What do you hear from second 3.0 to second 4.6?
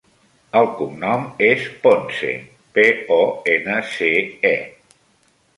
o, ena, ce, e.